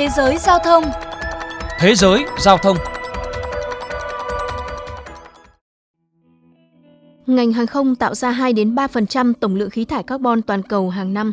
[0.00, 0.84] Thế giới giao thông
[1.78, 2.76] Thế giới giao thông
[7.26, 10.90] Ngành hàng không tạo ra 2 đến 3% tổng lượng khí thải carbon toàn cầu
[10.90, 11.32] hàng năm.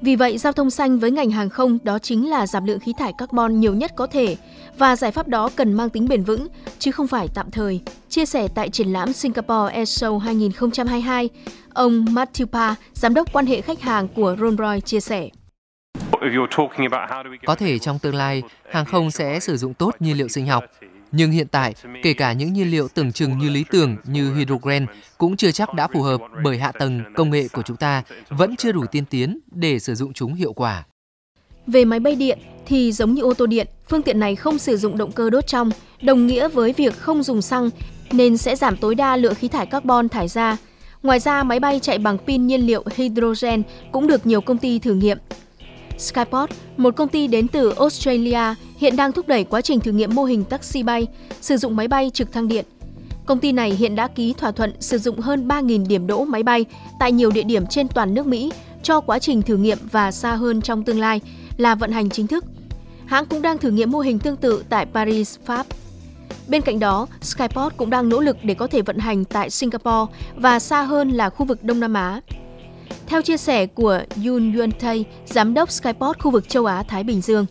[0.00, 2.92] Vì vậy, giao thông xanh với ngành hàng không đó chính là giảm lượng khí
[2.98, 4.36] thải carbon nhiều nhất có thể
[4.78, 6.46] và giải pháp đó cần mang tính bền vững
[6.78, 7.80] chứ không phải tạm thời.
[8.08, 11.28] Chia sẻ tại triển lãm Singapore Air Show 2022,
[11.74, 15.28] ông Matthew Pa, giám đốc quan hệ khách hàng của Rolls-Royce chia sẻ.
[17.46, 20.64] Có thể trong tương lai, hàng không sẽ sử dụng tốt nhiên liệu sinh học,
[21.12, 24.86] nhưng hiện tại, kể cả những nhiên liệu tưởng chừng như lý tưởng như hydrogen
[25.18, 28.56] cũng chưa chắc đã phù hợp bởi hạ tầng công nghệ của chúng ta vẫn
[28.56, 30.84] chưa đủ tiên tiến để sử dụng chúng hiệu quả.
[31.66, 34.76] Về máy bay điện thì giống như ô tô điện, phương tiện này không sử
[34.76, 35.70] dụng động cơ đốt trong,
[36.02, 37.70] đồng nghĩa với việc không dùng xăng
[38.12, 40.56] nên sẽ giảm tối đa lượng khí thải carbon thải ra.
[41.02, 43.62] Ngoài ra, máy bay chạy bằng pin nhiên liệu hydrogen
[43.92, 45.18] cũng được nhiều công ty thử nghiệm.
[46.02, 50.14] Skyport, một công ty đến từ Australia, hiện đang thúc đẩy quá trình thử nghiệm
[50.14, 51.06] mô hình taxi bay,
[51.40, 52.64] sử dụng máy bay trực thăng điện.
[53.26, 56.42] Công ty này hiện đã ký thỏa thuận sử dụng hơn 3.000 điểm đỗ máy
[56.42, 56.64] bay
[56.98, 60.34] tại nhiều địa điểm trên toàn nước Mỹ cho quá trình thử nghiệm và xa
[60.34, 61.20] hơn trong tương lai
[61.56, 62.44] là vận hành chính thức.
[63.06, 65.66] Hãng cũng đang thử nghiệm mô hình tương tự tại Paris, Pháp.
[66.48, 70.12] Bên cạnh đó, Skyport cũng đang nỗ lực để có thể vận hành tại Singapore
[70.36, 72.20] và xa hơn là khu vực Đông Nam Á.
[73.12, 74.96] Theo chia sẻ của Yoon Yuan Tae,
[75.26, 77.46] giám đốc Skyport khu vực châu Á-Thái Bình Dương.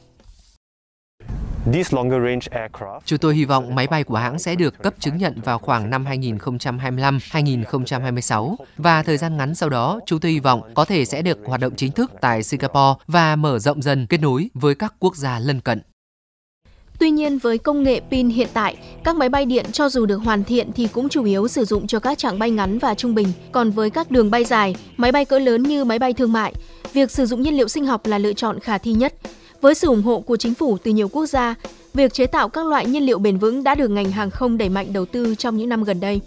[3.06, 5.90] Chúng tôi hy vọng máy bay của hãng sẽ được cấp chứng nhận vào khoảng
[5.90, 11.22] năm 2025-2026 và thời gian ngắn sau đó chúng tôi hy vọng có thể sẽ
[11.22, 14.94] được hoạt động chính thức tại Singapore và mở rộng dần kết nối với các
[15.00, 15.82] quốc gia lân cận.
[17.02, 20.18] Tuy nhiên với công nghệ pin hiện tại, các máy bay điện cho dù được
[20.18, 23.16] hoàn thiện thì cũng chủ yếu sử dụng cho các chặng bay ngắn và trung
[23.16, 23.28] bình.
[23.52, 26.54] Còn với các đường bay dài, máy bay cỡ lớn như máy bay thương mại,
[26.94, 29.14] việc sử dụng nhiên liệu sinh học là lựa chọn khả thi nhất.
[29.62, 31.56] Với sự ủng hộ của chính phủ từ nhiều quốc gia,
[31.94, 34.70] việc chế tạo các loại nhiên liệu bền vững đã được ngành hàng không đẩy
[34.70, 36.22] mạnh đầu tư trong những năm gần đây.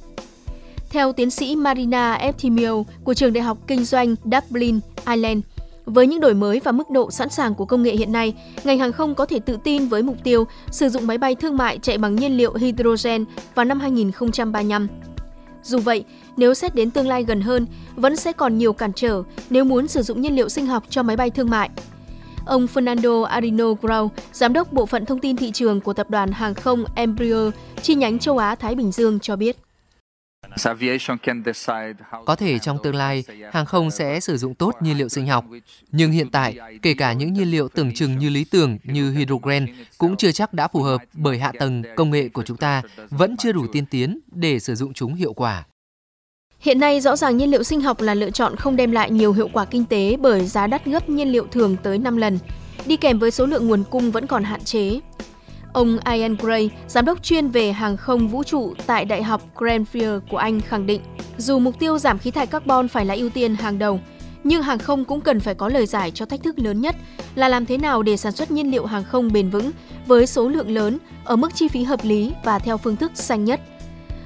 [0.91, 5.41] Theo tiến sĩ Marina Eftimio của trường Đại học Kinh doanh Dublin, Ireland,
[5.87, 8.34] với những đổi mới và mức độ sẵn sàng của công nghệ hiện nay,
[8.65, 11.56] ngành hàng không có thể tự tin với mục tiêu sử dụng máy bay thương
[11.56, 13.25] mại chạy bằng nhiên liệu hydrogen
[13.55, 14.89] vào năm 2035.
[15.62, 16.05] Dù vậy,
[16.37, 19.89] nếu xét đến tương lai gần hơn, vẫn sẽ còn nhiều cản trở nếu muốn
[19.89, 21.71] sử dụng nhiên liệu sinh học cho máy bay thương mại.
[22.47, 26.33] Ông Fernando Arino Grau, giám đốc bộ phận thông tin thị trường của tập đoàn
[26.33, 29.63] hàng không Embraer chi nhánh châu Á Thái Bình Dương cho biết.
[32.26, 35.44] Có thể trong tương lai, hàng không sẽ sử dụng tốt nhiên liệu sinh học,
[35.92, 39.66] nhưng hiện tại, kể cả những nhiên liệu tưởng chừng như lý tưởng như hydrogen
[39.98, 43.37] cũng chưa chắc đã phù hợp bởi hạ tầng công nghệ của chúng ta vẫn
[43.37, 45.64] chưa đủ tiên tiến để sử dụng chúng hiệu quả.
[46.60, 49.32] Hiện nay rõ ràng nhiên liệu sinh học là lựa chọn không đem lại nhiều
[49.32, 52.38] hiệu quả kinh tế bởi giá đắt gấp nhiên liệu thường tới 5 lần,
[52.87, 55.00] đi kèm với số lượng nguồn cung vẫn còn hạn chế.
[55.75, 60.21] Ông Ian Gray, giám đốc chuyên về hàng không vũ trụ tại Đại học Cranfield
[60.31, 61.01] của Anh khẳng định,
[61.39, 64.01] dù mục tiêu giảm khí thải carbon phải là ưu tiên hàng đầu,
[64.45, 66.97] nhưng hàng không cũng cần phải có lời giải cho thách thức lớn nhất
[67.35, 69.71] là làm thế nào để sản xuất nhiên liệu hàng không bền vững
[70.07, 73.45] với số lượng lớn ở mức chi phí hợp lý và theo phương thức xanh
[73.45, 73.61] nhất.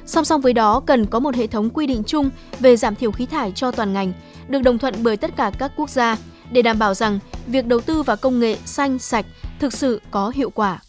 [0.06, 2.30] Song song với đó cần có một hệ thống quy định chung
[2.60, 4.12] về giảm thiểu khí thải cho toàn ngành,
[4.48, 6.16] được đồng thuận bởi tất cả các quốc gia
[6.52, 9.26] để đảm bảo rằng việc đầu tư vào công nghệ xanh sạch
[9.58, 10.80] thực sự có hiệu quả.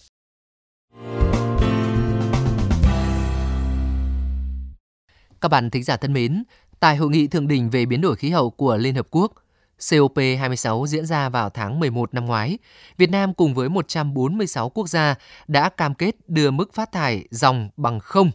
[5.42, 6.44] Các bạn thính giả thân mến,
[6.80, 9.34] tại hội nghị thượng đỉnh về biến đổi khí hậu của Liên Hợp Quốc,
[9.80, 12.58] COP26 diễn ra vào tháng 11 năm ngoái,
[12.98, 15.16] Việt Nam cùng với 146 quốc gia
[15.48, 18.32] đã cam kết đưa mức phát thải dòng bằng không.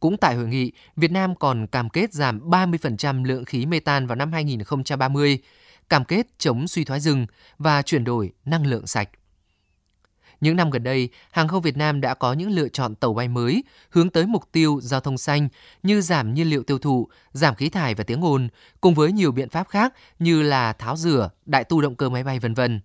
[0.00, 4.06] Cũng tại hội nghị, Việt Nam còn cam kết giảm 30% lượng khí mê tan
[4.06, 5.38] vào năm 2030,
[5.88, 7.26] cam kết chống suy thoái rừng
[7.58, 9.08] và chuyển đổi năng lượng sạch.
[10.40, 13.28] Những năm gần đây, hàng không Việt Nam đã có những lựa chọn tàu bay
[13.28, 15.48] mới hướng tới mục tiêu giao thông xanh
[15.82, 18.48] như giảm nhiên liệu tiêu thụ, giảm khí thải và tiếng ồn,
[18.80, 22.24] cùng với nhiều biện pháp khác như là tháo rửa, đại tu động cơ máy
[22.24, 22.80] bay vân vân.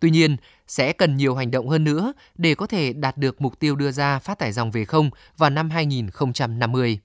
[0.00, 0.36] Tuy nhiên,
[0.66, 3.90] sẽ cần nhiều hành động hơn nữa để có thể đạt được mục tiêu đưa
[3.90, 6.98] ra phát thải dòng về không vào năm 2050.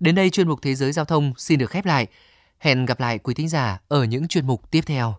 [0.00, 2.06] Đến đây chuyên mục Thế giới Giao thông xin được khép lại.
[2.58, 5.14] Hẹn gặp lại quý thính giả ở những chuyên mục tiếp theo.